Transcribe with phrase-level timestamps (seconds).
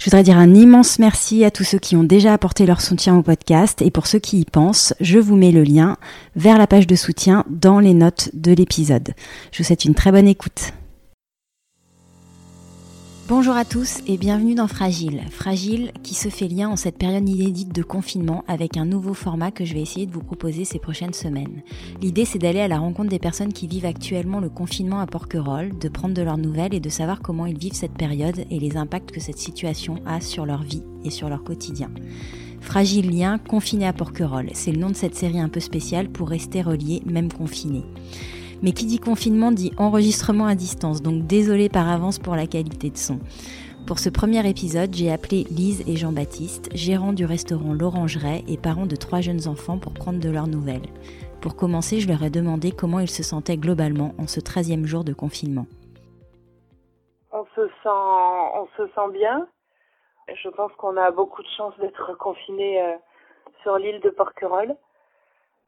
[0.00, 3.18] Je voudrais dire un immense merci à tous ceux qui ont déjà apporté leur soutien
[3.18, 5.98] au podcast et pour ceux qui y pensent, je vous mets le lien
[6.36, 9.12] vers la page de soutien dans les notes de l'épisode.
[9.52, 10.72] Je vous souhaite une très bonne écoute.
[13.30, 15.22] Bonjour à tous et bienvenue dans Fragile.
[15.30, 19.52] Fragile qui se fait lien en cette période inédite de confinement avec un nouveau format
[19.52, 21.62] que je vais essayer de vous proposer ces prochaines semaines.
[22.02, 25.78] L'idée c'est d'aller à la rencontre des personnes qui vivent actuellement le confinement à Porquerolles,
[25.78, 28.76] de prendre de leurs nouvelles et de savoir comment ils vivent cette période et les
[28.76, 31.92] impacts que cette situation a sur leur vie et sur leur quotidien.
[32.60, 36.30] Fragile lien, confiné à Porquerolles, c'est le nom de cette série un peu spéciale pour
[36.30, 37.84] rester relié même confiné.
[38.62, 42.90] Mais qui dit confinement dit enregistrement à distance, donc désolé par avance pour la qualité
[42.90, 43.18] de son.
[43.86, 48.86] Pour ce premier épisode, j'ai appelé Lise et Jean-Baptiste, gérants du restaurant L'Orangerie et parents
[48.86, 50.86] de trois jeunes enfants pour prendre de leurs nouvelles.
[51.40, 55.04] Pour commencer, je leur ai demandé comment ils se sentaient globalement en ce 13e jour
[55.04, 55.66] de confinement.
[57.32, 59.48] On se sent, on se sent bien.
[60.28, 62.96] Je pense qu'on a beaucoup de chance d'être confinés euh,
[63.62, 64.76] sur l'île de Porquerolles.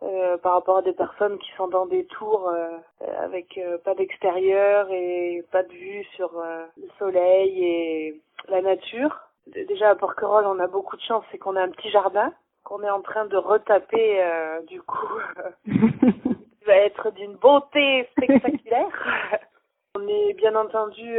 [0.04, 2.76] Euh, par rapport à des personnes qui sont dans des tours euh,
[3.20, 6.32] avec euh, pas d'extérieur et pas de vue sur
[6.76, 9.16] le soleil et la nature.
[9.46, 12.32] Déjà à Porquerolles, on a beaucoup de chance, c'est qu'on a un petit jardin
[12.64, 14.24] qu'on est en train de retaper
[14.66, 15.20] du coup.
[15.66, 19.38] Il va être d'une beauté spectaculaire.
[19.96, 21.18] on est bien entendu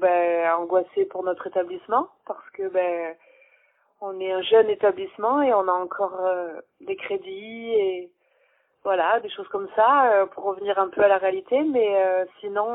[0.00, 3.14] ben, angoissé pour notre établissement parce que ben
[4.00, 8.10] on est un jeune établissement et on a encore euh, des crédits et
[8.82, 11.62] voilà, des choses comme ça euh, pour revenir un peu à la réalité.
[11.64, 12.66] Mais euh, sinon,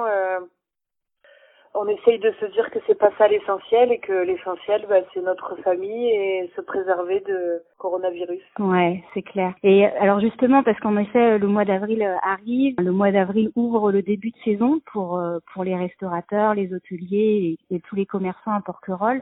[1.74, 5.22] on essaye de se dire que c'est pas ça l'essentiel et que l'essentiel, bah, c'est
[5.22, 8.44] notre famille et se préserver de coronavirus.
[8.60, 9.54] Ouais, c'est clair.
[9.64, 14.04] Et alors justement, parce qu'en effet, le mois d'avril arrive, le mois d'avril ouvre le
[14.04, 15.22] début de saison pour
[15.54, 19.22] pour les restaurateurs, les hôteliers et, et tous les commerçants à Porquerolles.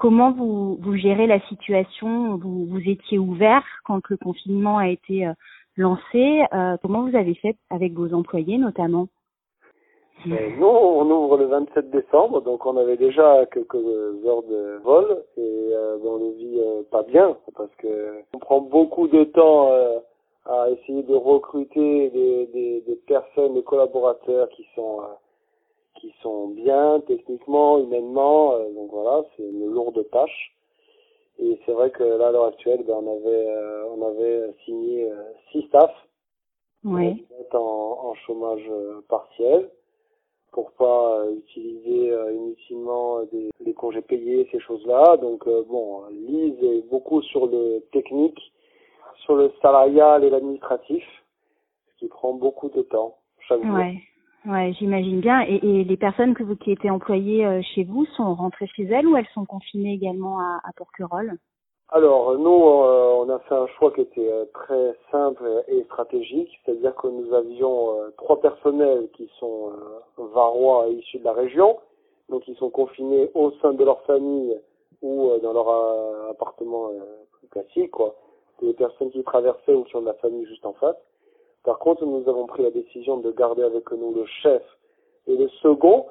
[0.00, 2.36] Comment vous, vous gérez la situation?
[2.36, 5.34] Vous, vous étiez ouvert quand le confinement a été euh,
[5.76, 6.42] lancé.
[6.54, 9.08] Euh, comment vous avez fait avec vos employés notamment?
[10.24, 15.22] Ben, Nous, on ouvre le 27 décembre, donc on avait déjà quelques heures de vol
[15.36, 19.68] et euh, on ne vit euh, pas bien parce que on prend beaucoup de temps
[20.46, 25.00] à essayer de recruter des, des, des personnes, des collaborateurs qui sont
[25.96, 28.54] qui sont bien techniquement, humainement.
[28.54, 30.56] Euh, donc voilà, c'est une lourde tâche.
[31.38, 35.10] Et c'est vrai que là, à l'heure actuelle, ben, on avait euh, on avait signé
[35.10, 36.06] euh, six staffs
[36.84, 37.24] oui.
[37.52, 38.70] en, en chômage
[39.08, 39.70] partiel
[40.52, 45.16] pour pas utiliser inutilement des, des, congés payés, ces choses-là.
[45.18, 48.40] Donc bon, Lise est beaucoup sur le technique,
[49.24, 51.04] sur le salarial et l'administratif,
[51.92, 53.76] ce qui prend beaucoup de temps chaque jour.
[53.76, 54.02] Ouais,
[54.44, 55.42] j'imagine bien.
[55.42, 58.84] Et, et, les personnes que vous qui étaient employées euh, chez vous sont rentrées chez
[58.84, 61.36] elles ou elles sont confinées également à, à Porquerolles?
[61.92, 66.50] Alors nous, euh, on a fait un choix qui était euh, très simple et stratégique,
[66.64, 69.72] c'est-à-dire que nous avions trois personnels qui sont
[70.16, 71.78] varois issus de la région,
[72.28, 74.56] donc ils sont confinés au sein de leur famille
[75.02, 76.90] ou dans leur appartement
[77.50, 78.14] classique, quoi.
[78.62, 80.96] Des personnes qui traversaient ou qui ont de la famille juste en face.
[81.64, 84.62] Par contre, nous avons pris la décision de garder avec nous le chef
[85.26, 86.06] et le second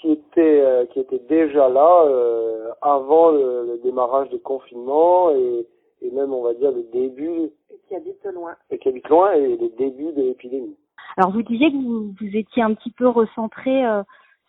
[0.00, 5.66] qui était euh, qui était déjà là euh, avant le, le, démarrage des confinements et,
[6.02, 9.32] et même on va dire le début et qui habite loin et qui habite loin
[9.32, 10.76] et le début de l'épidémie.
[11.16, 14.02] Alors vous disiez que vous, vous étiez un petit peu recentré euh,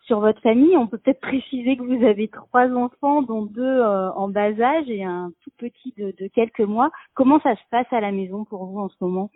[0.04, 0.76] sur votre famille.
[0.76, 5.04] On peut peut-être préciser que vous avez trois enfants, dont deux en bas âge et
[5.04, 6.90] un tout petit de, de quelques mois.
[7.14, 9.30] Comment ça se passe à la maison pour vous en ce moment?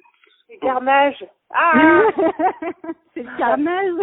[0.61, 1.27] C'est carnage.
[1.55, 2.03] Ah
[3.15, 3.95] C'est le carnage?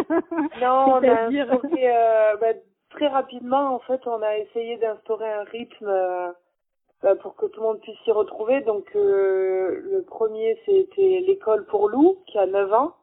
[0.60, 2.58] Non, on a instauré, euh, bah,
[2.90, 6.32] très rapidement, en fait, on a essayé d'instaurer un rythme euh,
[7.02, 8.62] bah, pour que tout le monde puisse s'y retrouver.
[8.62, 12.94] Donc, euh, le premier, c'était l'école pour Lou, qui a 9 ans.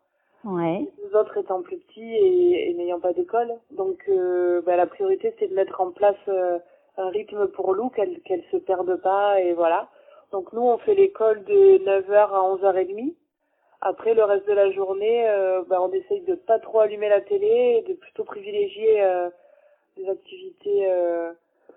[0.43, 0.87] Ouais.
[1.03, 3.53] Les autres étant plus petits et, et n'ayant pas d'école.
[3.71, 6.57] Donc, euh, bah, la priorité, c'est de mettre en place euh,
[6.97, 9.89] un rythme pour Lou, qu'elle qu'elle se perde pas, et voilà.
[10.31, 13.13] Donc, nous, on fait l'école de 9h à 11h30.
[13.81, 17.21] Après, le reste de la journée, euh, bah, on essaye de pas trop allumer la
[17.21, 19.29] télé et de plutôt privilégier euh,
[19.97, 21.31] des activités euh,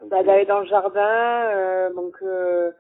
[0.07, 2.73] bah, d'aller dans le jardin, euh, donc euh,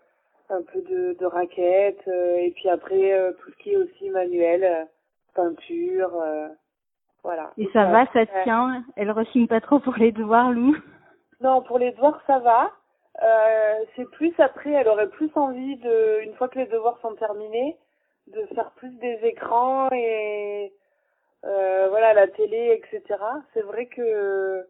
[0.50, 4.10] un peu de, de raquettes, euh, et puis après euh, tout ce qui est aussi
[4.10, 4.84] manuel, euh,
[5.34, 6.48] peinture, euh,
[7.22, 7.50] voilà.
[7.56, 8.84] Et ça va, ça tient?
[8.96, 10.76] Elle rechigne pas trop pour les devoirs, Lou?
[11.40, 12.72] Non, pour les devoirs, ça va.
[13.22, 17.14] Euh, c'est plus après, elle aurait plus envie de, une fois que les devoirs sont
[17.14, 17.76] terminés,
[18.28, 20.72] de faire plus des écrans et
[21.44, 23.20] euh, voilà la télé, etc.
[23.52, 24.66] C'est vrai que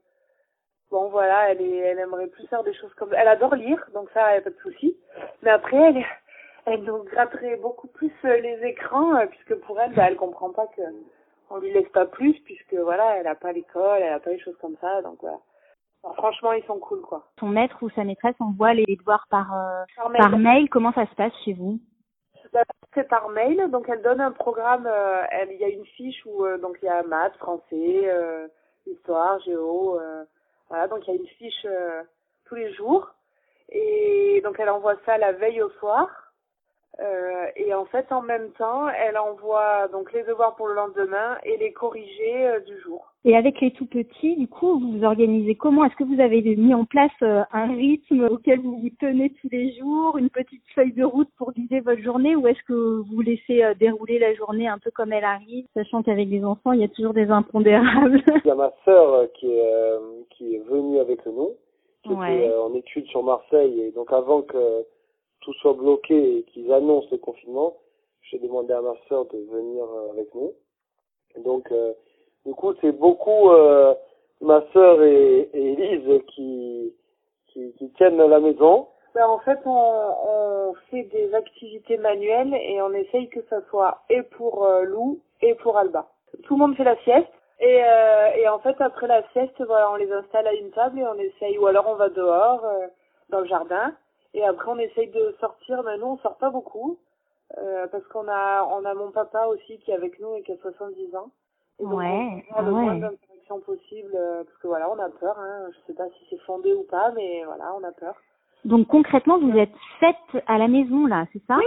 [0.91, 4.09] bon voilà, elle est, elle aimerait plus faire des choses comme, elle adore lire, donc
[4.13, 4.97] ça, y a pas de souci.
[5.43, 6.05] Mais après, elle,
[6.67, 10.51] elle nous gratterait beaucoup plus euh, les écrans euh, puisque pour elle, bah, elle comprend
[10.51, 10.83] pas que
[11.51, 14.41] on lui laisse pas plus puisque voilà, elle a pas l'école, elle a pas les
[14.41, 15.39] choses comme ça, donc voilà.
[16.03, 17.25] Alors, franchement, ils sont cool, quoi.
[17.41, 20.21] Son maître ou sa maîtresse envoie les devoirs par, euh, Par mail.
[20.21, 20.69] par mail.
[20.69, 21.79] Comment ça se passe chez vous?
[22.95, 26.25] C'est par mail, donc elle donne un programme, euh, elle- il y a une fiche
[26.27, 28.49] où euh, donc il y a maths, français, euh,
[28.87, 30.25] histoire, géo, euh,
[30.69, 32.03] voilà, donc il y a une fiche euh,
[32.47, 33.15] tous les jours.
[33.71, 36.24] Et donc elle envoie ça la veille au soir.
[37.01, 41.39] Euh, et en fait, en même temps, elle envoie donc les devoirs pour le lendemain
[41.45, 43.13] et les corrigés euh, du jour.
[43.25, 45.85] Et avec les tout petits, du coup, vous vous organisez comment?
[45.85, 49.49] Est-ce que vous avez mis en place euh, un rythme auquel vous vous tenez tous
[49.51, 53.21] les jours, une petite feuille de route pour guider votre journée, ou est-ce que vous
[53.23, 56.81] laissez euh, dérouler la journée un peu comme elle arrive, sachant qu'avec les enfants, il
[56.81, 58.23] y a toujours des impondérables?
[58.45, 59.99] Il y a ma sœur qui est, euh,
[60.31, 61.51] qui est venue avec nous,
[62.05, 62.37] qui Ouais.
[62.37, 64.85] était euh, en études sur Marseille, et donc avant que
[65.45, 67.75] tout soit bloqué et qu'ils annoncent le confinement,
[68.23, 70.53] j'ai demandé à ma sœur de venir euh, avec nous.
[71.45, 71.93] Donc, euh,
[72.47, 73.95] du coup, c'est beaucoup euh,
[74.41, 76.95] ma sœur et Elise qui,
[77.49, 78.89] qui, qui tiennent la maison.
[79.15, 83.99] Ben, en fait, on, on fait des activités manuelles et on essaye que ça soit
[84.11, 86.09] et pour euh, Lou et pour Alba.
[86.43, 87.29] Tout le monde fait la sieste
[87.61, 90.99] et, euh, et en fait après la sieste, voilà, on les installe à une table
[90.99, 92.87] et on essaye, ou alors on va dehors euh,
[93.29, 93.95] dans le jardin
[94.35, 95.83] et après on essaye de sortir.
[95.85, 96.99] Mais nous on sort pas beaucoup
[97.59, 100.53] euh, parce qu'on a on a mon papa aussi qui est avec nous et qui
[100.53, 101.31] a 70 ans.
[101.81, 103.01] Et donc, Ouais, on a le ah moins ouais.
[103.01, 105.37] d'interaction possible euh, parce que voilà, on a peur.
[105.39, 105.67] Hein.
[105.73, 108.15] Je sais pas si c'est fondé ou pas, mais voilà, on a peur.
[108.65, 111.59] Donc concrètement, vous êtes sept à la maison, là, c'est ça?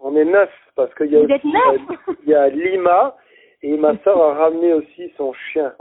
[0.00, 3.16] On est neuf parce qu'il y a Vous êtes neuf euh, il y a Lima
[3.68, 5.72] et ma sœur a ramené aussi son chien.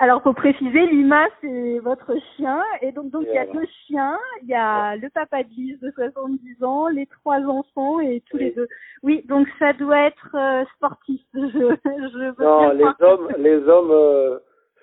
[0.00, 2.60] Alors, faut préciser, Lima, c'est votre chien.
[2.80, 3.60] Et donc, donc, Et il y a voilà.
[3.60, 4.18] deux chiens.
[4.42, 8.36] Il y a le papa de Lise de 70 ans, les trois enfants et tous
[8.38, 8.44] Oui.
[8.44, 8.68] les deux.
[9.02, 11.20] Oui, donc ça doit être euh, sportif.
[11.34, 12.96] Je, je veux Non, les croire.
[13.00, 14.38] hommes, les hommes euh,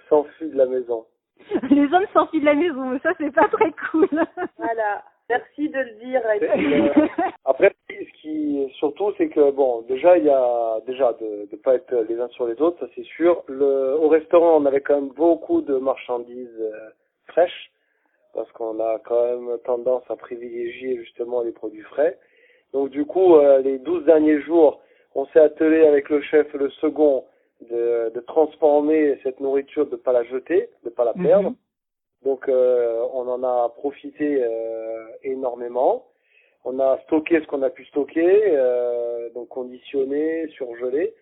[0.10, 1.06] s'enfuient de la maison.
[1.70, 4.10] Les hommes sortis de la maison, mais ça, c'est pas très cool.
[4.58, 5.04] Voilà.
[5.30, 6.22] Merci de le dire.
[6.32, 7.08] Et Et, puis, euh,
[7.46, 11.76] après, ce qui surtout, c'est que bon, déjà il y a déjà de ne pas
[11.76, 13.44] être les uns sur les autres, ça c'est sûr.
[13.48, 16.90] Le, au restaurant, on avait quand même beaucoup de marchandises euh,
[17.28, 17.72] fraîches
[18.34, 22.18] parce qu'on a quand même tendance à privilégier justement les produits frais.
[22.74, 24.82] Donc du coup, euh, les 12 derniers jours,
[25.16, 27.26] on s'est attelé avec le chef le second
[27.70, 31.50] de, de transformer cette nourriture, de pas la jeter, de pas la perdre.
[31.50, 31.56] Mhm.
[32.24, 36.06] Donc euh, on en a profité euh, énormément.
[36.66, 41.14] On a stocké ce qu'on a pu stocker, euh, donc conditionné, surgelé,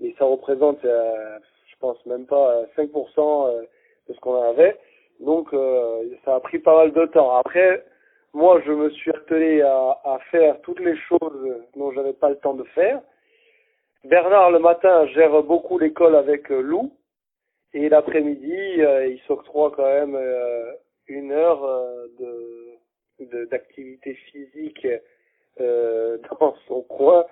[0.00, 2.88] mais ça représente, euh, je pense même pas euh, 5%
[3.18, 3.62] euh,
[4.08, 4.78] de ce qu'on avait.
[5.20, 7.36] Donc euh, ça a pris pas mal de temps.
[7.36, 7.84] Après,
[8.32, 12.36] moi je me suis attelé à, à faire toutes les choses dont j'avais pas le
[12.36, 13.00] temps de faire.
[14.04, 16.90] Bernard le matin gère beaucoup l'école avec euh, Lou.
[17.76, 20.72] Et l'après-midi, euh, il s'octroie quand même euh,
[21.08, 24.86] une heure euh, de de- d'activité physique
[25.60, 27.26] euh, dans son coin,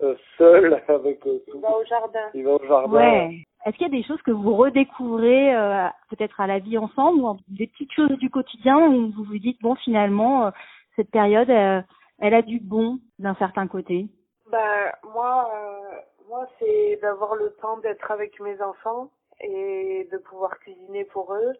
[0.00, 1.60] euh, seul avec euh, tout.
[1.60, 2.30] va au jardin.
[2.32, 2.96] Il va au jardin.
[2.96, 3.42] Ouais.
[3.66, 7.20] Est-ce qu'il y a des choses que vous redécouvrez euh, peut-être à la vie ensemble
[7.20, 10.50] ou des petites choses du quotidien où vous vous dites bon finalement euh,
[10.96, 11.82] cette période euh,
[12.20, 14.06] elle a du bon d'un certain côté?
[14.50, 19.10] Bah moi, euh, moi c'est d'avoir le temps d'être avec mes enfants
[19.40, 21.52] et de pouvoir cuisiner pour eux.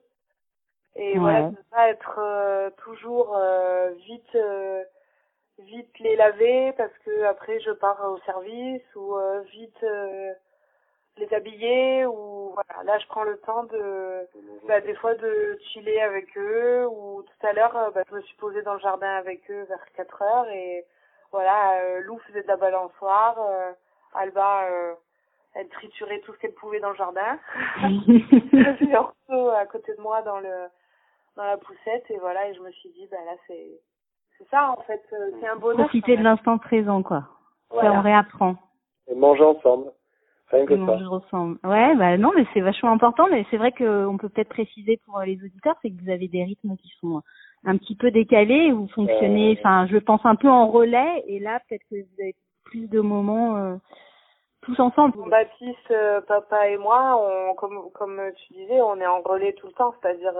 [0.96, 1.20] Et Ouais.
[1.20, 4.84] voilà, de pas être euh, toujours euh, vite euh,
[5.58, 10.32] vite les laver parce que après je pars au service ou euh, vite euh,
[11.18, 14.26] les habiller ou voilà là je prends le temps de
[14.66, 18.36] bah, des fois de chiller avec eux ou tout à l'heure bah, je me suis
[18.36, 20.86] posée dans le jardin avec eux vers 4 heures et
[21.30, 23.72] voilà euh, Lou faisait de la balançoire euh,
[24.14, 24.94] Alba euh,
[25.54, 27.38] elle triturait tout ce qu'elle pouvait dans le jardin
[28.52, 30.68] j'avais Orso à côté de moi dans le
[31.36, 33.70] dans la poussette et voilà et je me suis dit bah là c'est
[34.38, 37.20] c'est ça en fait euh, c'est un bonheur Profiter de l'instant présent quoi.
[37.20, 37.26] Ça
[37.70, 38.00] on Voilà.
[38.00, 38.56] réapprend.
[39.08, 39.92] Et manger ensemble.
[40.50, 40.98] Rien que ça.
[40.98, 41.50] je ressens.
[41.62, 43.26] Ouais, bah non, mais c'est vachement important.
[43.30, 46.26] Mais c'est vrai qu'on peut peut-être préciser pour euh, les auditeurs, c'est que vous avez
[46.26, 47.22] des rythmes qui sont
[47.64, 48.72] un petit peu décalé.
[48.72, 51.22] Vous fonctionnez, enfin, je pense un peu en relais.
[51.28, 53.78] Et là, peut-être que vous avez plus de moments
[54.74, 55.28] tous ensemble.
[55.28, 55.94] Baptiste,
[56.26, 59.94] papa et moi, on, comme comme tu disais, on est en relais tout le temps.
[60.00, 60.34] C'est-à-dire,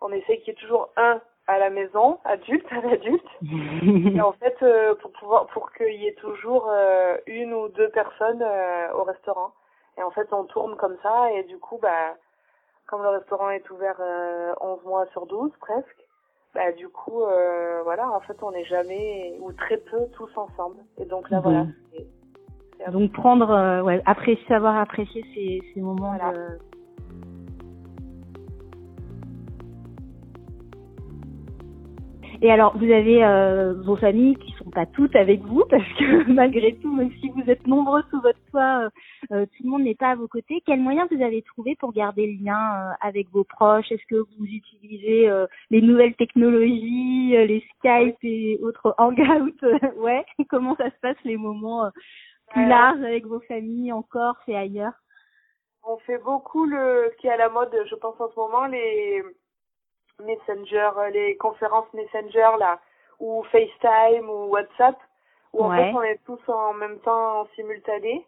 [0.00, 3.26] on essaie qu'il y ait toujours un à la maison, adulte à l'adulte.
[3.42, 7.88] et en fait, euh, pour pouvoir, pour qu'il y ait toujours euh, une ou deux
[7.90, 9.52] personnes euh, au restaurant.
[9.98, 12.16] Et en fait, on tourne comme ça et du coup, bah,
[12.86, 13.98] comme le restaurant est ouvert
[14.60, 16.06] 11 mois sur 12 presque,
[16.54, 17.22] bah du coup,
[17.82, 20.76] voilà, en fait, on n'est jamais ou très peu tous ensemble.
[20.98, 21.64] Et donc là, voilà.
[21.64, 21.74] Mhm.
[22.92, 26.58] Donc prendre, ouais, apprécier, savoir apprécier ces, ces moments de
[32.42, 36.30] Et alors, vous avez euh, vos familles qui sont pas toutes avec vous parce que
[36.30, 38.90] malgré tout, même si vous êtes nombreux sous votre toit, euh,
[39.32, 40.62] euh, tout le monde n'est pas à vos côtés.
[40.66, 43.90] Quels moyens vous avez trouvé pour garder le lien avec vos proches?
[43.90, 45.30] Est-ce que vous utilisez
[45.70, 49.52] les nouvelles technologies, les Skype et autres Hangouts?
[49.98, 50.24] Ouais.
[50.48, 51.90] Comment ça se passe les moments
[52.48, 54.92] plus larges avec vos familles en Corse et ailleurs.
[55.82, 58.66] On fait beaucoup le ce qui est à la mode, je pense en ce moment,
[58.66, 59.22] les
[60.24, 62.80] Messenger, les conférences Messenger là,
[63.20, 64.96] ou FaceTime ou WhatsApp,
[65.52, 68.26] où en fait on est tous en même temps en simultané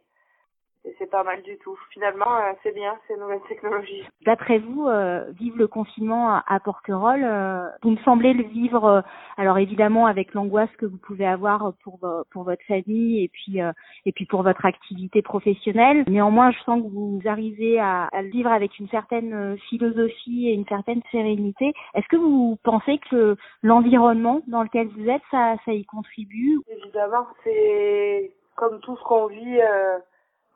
[0.88, 1.78] et c'est pas mal du tout.
[1.90, 4.02] Finalement, euh, c'est bien ces nouvelles technologies.
[4.24, 9.00] D'après vous, euh, vivre le confinement à, Porquerolles, euh, vous me semblez le vivre, euh,
[9.36, 11.98] alors évidemment avec l'angoisse que vous pouvez avoir pour
[12.30, 13.58] pour votre famille et puis
[14.06, 16.04] et puis pour votre activité professionnelle.
[16.08, 20.54] Néanmoins, je sens que vous arrivez à, à le vivre avec une certaine philosophie et
[20.54, 21.72] une certaine sérénité.
[21.94, 26.60] Est-ce que vous pensez que l'environnement dans lequel vous êtes, ça ça y contribue?
[26.68, 29.60] Évidemment, c'est comme tout ce qu'on vit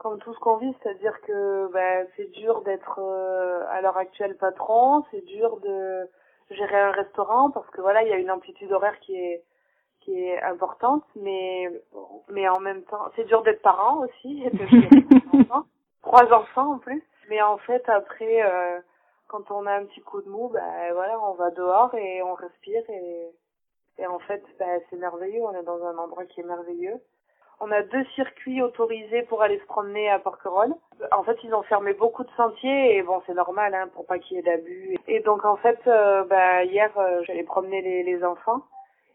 [0.02, 4.36] comme tout ce qu'on vit, c'est-à-dire que ben, c'est dur d'être euh, à l'heure actuelle
[4.36, 6.10] patron, c'est dur de
[6.50, 9.44] gérer un restaurant parce que voilà, il y a une amplitude horaire qui est
[10.00, 11.70] qui est importante, mais
[12.28, 14.44] mais en même temps, c'est dur d'être parent aussi,
[15.32, 15.66] enfants,
[16.02, 17.02] trois enfants en plus.
[17.28, 18.80] Mais en fait, après, euh,
[19.28, 22.34] quand on a un petit coup de mou, ben voilà, on va dehors et on
[22.34, 23.30] respire et
[23.98, 25.42] et en fait, ben, c'est merveilleux.
[25.42, 27.00] On est dans un endroit qui est merveilleux.
[27.64, 30.74] On a deux circuits autorisés pour aller se promener à Porquerolles.
[31.12, 34.18] En fait, ils ont fermé beaucoup de sentiers et bon, c'est normal hein, pour pas
[34.18, 34.96] qu'il y ait d'abus.
[35.06, 38.62] Et donc en fait, euh, bah, hier, euh, j'allais promener les, les, enfants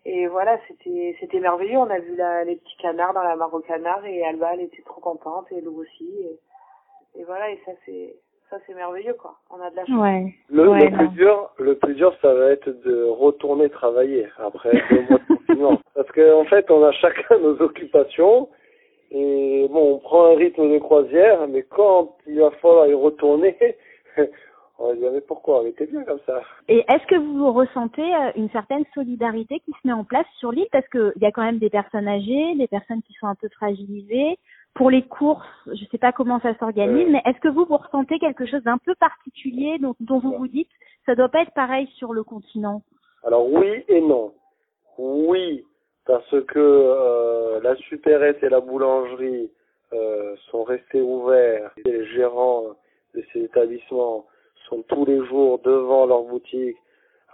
[0.06, 1.77] et voilà, c'était c'était merveilleux.
[1.77, 4.62] On a vu la, les petits canards dans la mare aux canards et Alba, elle
[4.62, 6.10] était trop contente et Lou aussi.
[6.22, 8.16] Et, et voilà, et ça c'est
[8.50, 9.36] ça c'est merveilleux quoi.
[9.50, 10.00] On a de la chance.
[10.00, 10.34] Ouais.
[10.50, 15.01] Le, le plus dur, le plus dur, ça va être de retourner travailler après deux
[15.10, 18.50] mois de confinement, parce qu'en en fait, on a chacun nos occupations
[19.12, 23.58] et bon, on prend un rythme de croisière, mais quand il va falloir y retourner.
[24.80, 25.63] On va dire, mais pourquoi?
[25.63, 26.39] On était bien comme ça.
[26.68, 30.51] Et est-ce que vous ressentez euh, une certaine solidarité qui se met en place sur
[30.51, 30.68] l'île?
[30.72, 33.50] Parce qu'il y a quand même des personnes âgées, des personnes qui sont un peu
[33.50, 34.38] fragilisées
[34.77, 37.77] pour les courses, je ne sais pas comment ça s'organise, mais est-ce que vous, vous
[37.77, 40.69] ressentez quelque chose d'un peu particulier dont, dont vous vous dites
[41.07, 42.84] ça doit pas être pareil sur le continent?
[43.24, 44.34] Alors oui et non.
[45.00, 45.65] Oui,
[46.05, 49.50] parce que euh, la supérette et la boulangerie
[49.93, 51.72] euh, sont restés ouverts.
[51.84, 52.75] Les gérants
[53.15, 54.25] de ces établissements
[54.69, 56.77] sont tous les jours devant leur boutique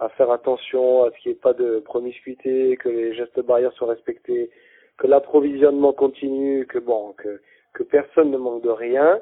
[0.00, 3.72] à faire attention à ce qu'il n'y ait pas de promiscuité, que les gestes barrières
[3.72, 4.50] soient respectés,
[4.98, 7.40] que l'approvisionnement continue, que bon, que,
[7.72, 9.20] que personne ne manque de rien.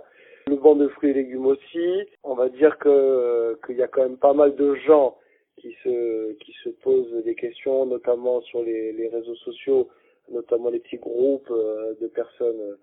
[0.48, 2.04] Le banc de fruits et légumes aussi.
[2.24, 5.16] On va dire que qu'il y a quand même pas mal de gens
[5.58, 9.88] qui se qui se posent des questions, notamment sur les, les réseaux sociaux,
[10.30, 12.76] notamment les petits groupes euh, de personnes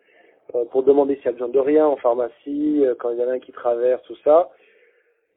[0.55, 3.23] euh, pour demander s'il y a besoin de rien en pharmacie, euh, quand il y
[3.23, 4.49] en a un qui traverse, tout ça.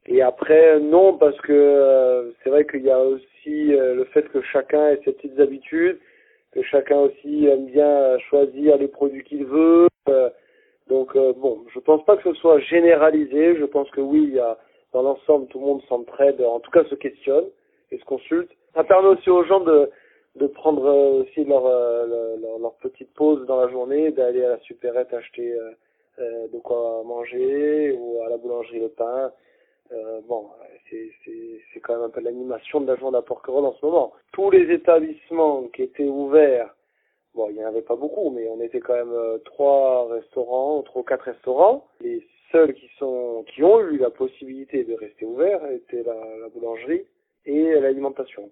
[0.05, 4.89] Et après, non, parce que c'est vrai qu'il y a aussi le fait que chacun
[4.89, 5.97] ait ses petites habitudes
[6.53, 9.87] que chacun aussi aime bien choisir les produits qu'il veut.
[10.09, 10.29] Euh,
[10.87, 13.55] donc euh, bon, je pense pas que ce soit généralisé.
[13.57, 14.57] Je pense que oui, il y a
[14.93, 17.45] dans l'ensemble tout le monde s'entraide, en tout cas se questionne
[17.91, 18.51] et se consulte.
[18.75, 19.89] Ça permet aussi aux gens de
[20.35, 24.59] de prendre euh, aussi leur, leur, leur petite pause dans la journée, d'aller à la
[24.59, 25.53] supérette acheter
[26.19, 29.31] de quoi manger ou à la boulangerie le pain.
[29.93, 30.49] Euh, bon,
[30.89, 34.13] c'est quand même un peu l'animation de la journée à Porquerolles en ce moment.
[34.31, 36.75] Tous les établissements qui étaient ouverts,
[37.33, 40.81] bon, il n'y en avait pas beaucoup, mais on était quand même euh, trois restaurants,
[40.83, 41.87] trois ou quatre restaurants.
[42.01, 46.49] Les seuls qui sont, qui ont eu la possibilité de rester ouverts étaient la, la
[46.49, 47.05] boulangerie
[47.45, 48.49] et l'alimentation.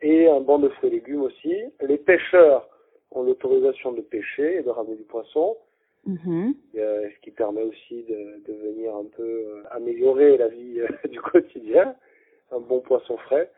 [0.00, 1.54] Et un banc de fruits et légumes aussi.
[1.80, 2.68] Les pêcheurs
[3.10, 5.56] ont l'autorisation de pêcher et de ramener du poisson.
[6.06, 6.52] Mm
[6.82, 11.20] ce qui permet aussi de, de venir un peu euh, améliorer la vie euh, du
[11.20, 11.94] quotidien,
[12.52, 13.50] un bon poisson frais.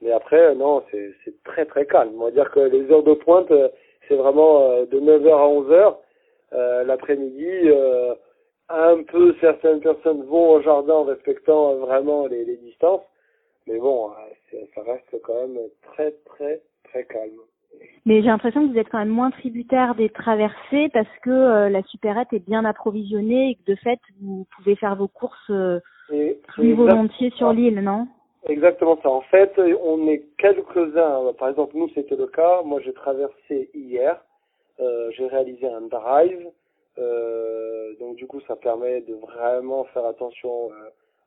[0.00, 1.12] Mais après, non, c'est
[1.44, 2.14] très très calme.
[2.16, 3.68] On va dire que les heures de pointe, euh,
[4.06, 5.96] c'est vraiment euh, de 9h à 11h.
[6.52, 8.14] Euh, L'après-midi, euh,
[8.68, 13.02] un peu certaines personnes vont au jardin en respectant vraiment les, les distances.
[13.66, 14.10] Mais bon,
[14.74, 17.40] ça reste quand même très très très calme.
[18.08, 21.68] Mais j'ai l'impression que vous êtes quand même moins tributaire des traversées parce que euh,
[21.68, 25.78] la supérette est bien approvisionnée et que de fait vous pouvez faire vos courses euh,
[26.46, 28.08] plus volontiers sur l'île, non?
[28.48, 29.10] Exactement ça.
[29.10, 29.52] En fait,
[29.84, 31.34] on est quelques-uns.
[31.38, 32.62] Par exemple, nous c'était le cas.
[32.64, 34.18] Moi, j'ai traversé hier.
[34.80, 36.48] Euh, j'ai réalisé un drive.
[38.00, 40.70] donc du coup, ça permet de vraiment faire attention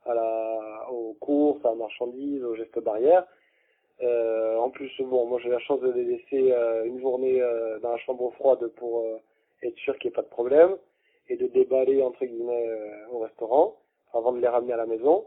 [0.08, 3.26] à la, aux courses, à la marchandise, aux gestes barrières.
[4.02, 7.80] Euh, en plus, bon, moi j'ai la chance de les laisser euh, une journée euh,
[7.80, 9.06] dans la chambre froide pour
[9.62, 10.76] être sûr qu'il n'y ait pas de problème
[11.30, 12.70] et de déballer entre guillemets
[13.12, 13.76] au restaurant
[14.14, 15.26] avant de les ramener à la maison.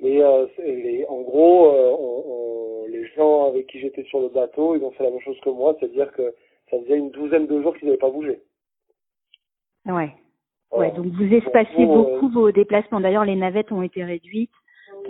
[0.00, 0.22] Mais
[0.58, 4.92] les, en gros, on, on, les gens avec qui j'étais sur le bateau, ils ont
[4.92, 6.34] fait la même chose que moi, c'est-à-dire que
[6.70, 8.40] ça faisait une douzaine de jours qu'ils n'avaient pas bougé.
[9.84, 10.10] Ouais.
[10.72, 13.00] Ouais, donc vous espaciez beaucoup vos déplacements.
[13.00, 14.52] D'ailleurs, les navettes ont été réduites.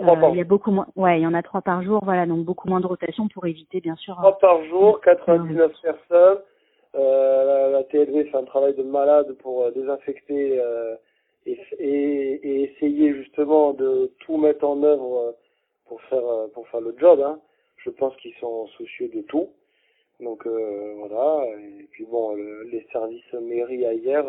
[0.01, 0.87] Euh, il y a beaucoup moins.
[0.95, 3.45] Ouais, il y en a trois par jour, voilà, donc beaucoup moins de rotation pour
[3.45, 4.15] éviter, bien sûr.
[4.15, 6.39] Trois par jour, 99 personnes.
[6.95, 10.95] Euh, la, TLV fait un travail de malade pour euh, désinfecter euh,
[11.45, 15.35] et, et, et, essayer justement de tout mettre en œuvre
[15.85, 17.21] pour faire pour faire le job.
[17.21, 17.39] Hein.
[17.77, 19.49] Je pense qu'ils sont soucieux de tout.
[20.19, 21.45] Donc voilà.
[21.59, 24.23] Et puis bon, les services mairie hier,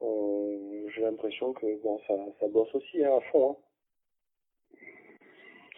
[0.00, 3.50] j'ai l'impression que bon, ça, ça bosse aussi hein, à fond.
[3.50, 3.63] Hein.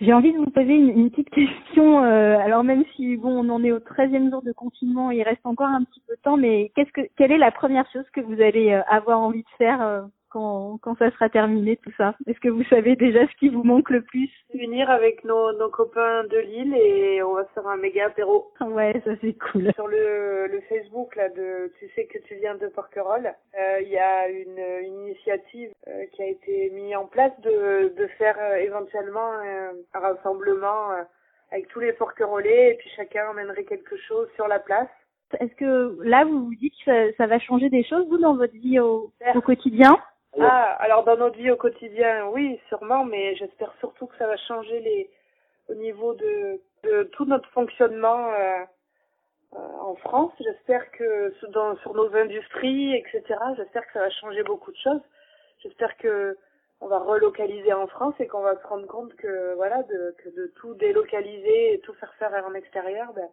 [0.00, 2.04] J'ai envie de vous poser une, petite question.
[2.04, 5.44] Euh, alors même si bon, on en est au 13e jour de confinement, il reste
[5.44, 8.20] encore un petit peu de temps, mais qu'est-ce que, quelle est la première chose que
[8.20, 10.02] vous allez euh, avoir envie de faire euh,
[10.36, 13.62] quand, quand ça sera terminé tout ça Est-ce que vous savez déjà ce qui vous
[13.62, 14.30] manque le plus?
[14.52, 18.52] Venir avec nos, nos copains de Lille et on va faire un méga apéro.
[18.60, 19.72] Ouais, ça c'est cool.
[19.74, 23.88] Sur le, le Facebook là de tu sais que tu viens de Porquerolles, euh, il
[23.88, 28.36] y a une, une initiative euh, qui a été mise en place de, de faire
[28.38, 29.32] euh, éventuellement
[29.94, 30.90] un rassemblement
[31.50, 34.88] avec tous les Porquerolais et puis chacun emmènerait quelque chose sur la place.
[35.40, 38.36] Est-ce que là vous vous dites que ça, ça va changer des choses vous dans
[38.36, 39.96] votre vie au, au quotidien?
[40.38, 44.36] Ah, alors dans notre vie au quotidien, oui, sûrement, mais j'espère surtout que ça va
[44.36, 45.10] changer les
[45.68, 48.64] au niveau de, de tout notre fonctionnement euh,
[49.54, 50.32] euh, en France.
[50.40, 53.22] J'espère que dans, sur nos industries, etc.
[53.56, 55.00] J'espère que ça va changer beaucoup de choses.
[55.62, 56.36] J'espère que
[56.80, 60.28] on va relocaliser en France et qu'on va se rendre compte que voilà de que
[60.28, 63.28] de tout délocaliser et tout faire faire en extérieur, ben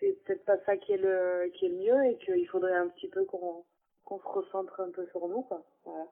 [0.00, 2.88] c'est peut-être pas ça qui est le qui est le mieux et qu'il faudrait un
[2.88, 3.64] petit peu qu'on
[4.04, 5.62] qu'on se recentre un peu sur nous, quoi.
[5.84, 6.06] Voilà.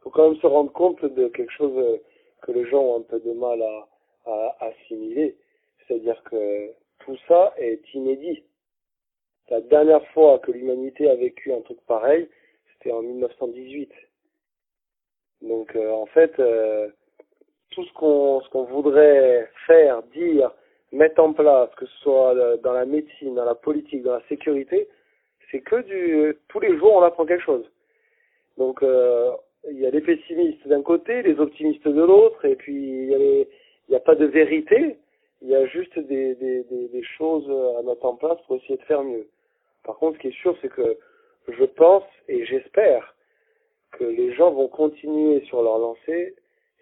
[0.00, 1.96] Faut quand même se rendre compte de quelque chose euh,
[2.42, 3.88] que les gens ont un peu de mal à,
[4.60, 5.36] assimiler.
[5.86, 8.42] C'est-à-dire que tout ça est inédit.
[9.50, 12.28] La dernière fois que l'humanité a vécu un truc pareil,
[12.72, 13.90] c'était en 1918.
[15.42, 16.88] Donc euh, en fait, euh,
[17.70, 20.54] tout ce qu'on ce qu'on voudrait faire, dire,
[20.92, 24.88] mettre en place, que ce soit dans la médecine, dans la politique, dans la sécurité,
[25.50, 27.70] c'est que du tous les jours on apprend quelque chose.
[28.58, 29.32] Donc euh,
[29.70, 33.14] il y a les pessimistes d'un côté, les optimistes de l'autre, et puis il y
[33.14, 33.44] a
[33.88, 34.96] il n'y a pas de vérité,
[35.42, 38.78] il y a juste des, des, des, des, choses à mettre en place pour essayer
[38.78, 39.28] de faire mieux.
[39.82, 40.96] Par contre, ce qui est sûr, c'est que
[41.48, 43.14] je pense et j'espère
[43.92, 46.34] que les gens vont continuer sur leur lancée,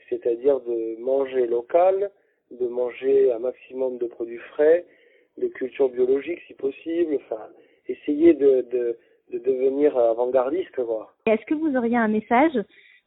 [0.08, 2.10] c'est-à-dire de manger local,
[2.50, 4.84] de manger un maximum de produits frais,
[5.38, 7.48] de culture biologique si possible, enfin
[7.86, 8.98] essayer de, de,
[9.32, 10.78] de devenir avant-gardiste.
[11.26, 12.58] Est-ce que vous auriez un message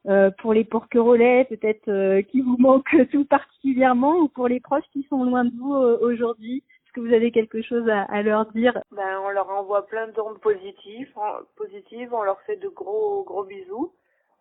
[0.07, 4.85] euh, pour les porquerolais peut-être euh, qui vous manquent tout particulièrement ou pour les proches
[4.93, 6.57] qui sont loin de vous euh, aujourd'hui?
[6.57, 8.79] Est-ce que vous avez quelque chose à, à leur dire?
[8.91, 11.11] Ben, On leur envoie plein d'ondes positives,
[11.55, 13.93] positives, on leur fait de gros gros bisous,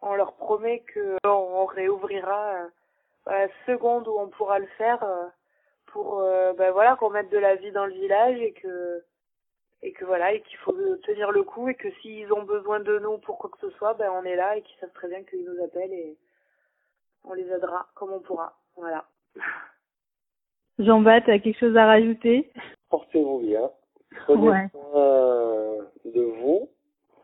[0.02, 2.68] on leur promet que on réouvrira
[3.26, 5.02] à la seconde où on pourra le faire
[5.86, 6.22] pour
[6.58, 9.02] ben, voilà qu'on mette de la vie dans le village et que
[9.84, 10.72] et que voilà et qu'il faut
[11.04, 13.92] tenir le coup et que s'ils ont besoin de nous pour quoi que ce soit,
[13.94, 16.16] ben on est là et qu'ils savent très bien qu'ils nous appellent et
[17.22, 18.54] on les aidera comme on pourra.
[18.76, 19.04] Voilà.
[20.78, 22.50] Jean-Baptiste, as quelque chose à rajouter?
[22.88, 23.70] Portez-vous bien.
[24.24, 26.68] Prenez soin de vous.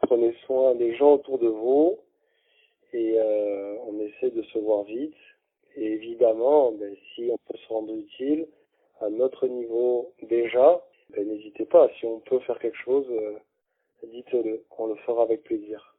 [0.02, 1.98] Prenez soin des gens autour de vous.
[2.92, 5.16] Et euh, on essaie de se voir vite.
[5.76, 8.46] Et évidemment, ben, si on peut se rendre utile
[9.00, 11.49] à notre niveau déjà, ben, n'hésitez
[11.80, 13.38] pas, si on peut faire quelque chose, euh,
[14.12, 15.94] dites-le, on le fera avec plaisir.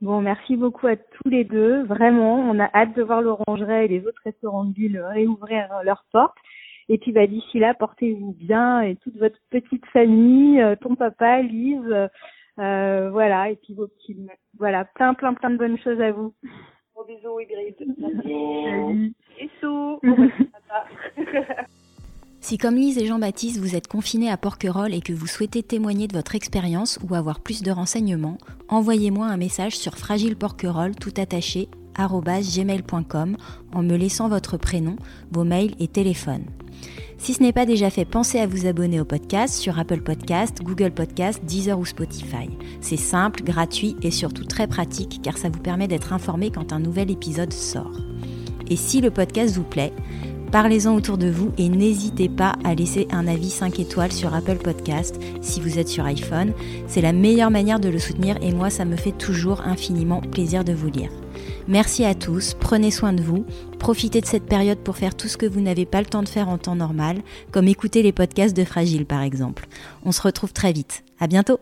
[0.00, 1.82] Bon, merci beaucoup à tous les deux.
[1.84, 6.04] Vraiment, on a hâte de voir l'Orangerie et les autres restaurants de ville réouvrir leurs
[6.12, 6.36] portes.
[6.88, 11.42] Et puis bah, d'ici là, portez-vous bien et toute votre petite famille, euh, ton papa,
[11.42, 12.08] Lise,
[12.58, 14.16] euh, voilà, et puis vos petits.
[14.58, 16.32] Voilà, plein, plein, plein de bonnes choses à vous.
[16.94, 17.76] Gros bisous, Ingrid.
[18.00, 19.14] Salut.
[19.38, 20.00] Bisous.
[22.40, 26.06] Si comme Lise et Jean-Baptiste, vous êtes confinés à Porquerolles et que vous souhaitez témoigner
[26.06, 31.68] de votre expérience ou avoir plus de renseignements, envoyez-moi un message sur fragileporquerolles tout attaché
[31.98, 33.36] gmail.com
[33.72, 34.94] en me laissant votre prénom,
[35.32, 36.44] vos mails et téléphone.
[37.18, 40.62] Si ce n'est pas déjà fait, pensez à vous abonner au podcast sur Apple Podcast,
[40.62, 42.48] Google Podcast, Deezer ou Spotify.
[42.80, 46.78] C'est simple, gratuit et surtout très pratique car ça vous permet d'être informé quand un
[46.78, 47.98] nouvel épisode sort.
[48.70, 49.92] Et si le podcast vous plaît,
[50.50, 54.56] Parlez-en autour de vous et n'hésitez pas à laisser un avis 5 étoiles sur Apple
[54.56, 56.52] Podcast si vous êtes sur iPhone.
[56.86, 60.64] C'est la meilleure manière de le soutenir et moi ça me fait toujours infiniment plaisir
[60.64, 61.10] de vous lire.
[61.66, 63.44] Merci à tous, prenez soin de vous,
[63.78, 66.28] profitez de cette période pour faire tout ce que vous n'avez pas le temps de
[66.28, 67.18] faire en temps normal,
[67.52, 69.68] comme écouter les podcasts de Fragile par exemple.
[70.04, 71.04] On se retrouve très vite.
[71.20, 71.60] À bientôt!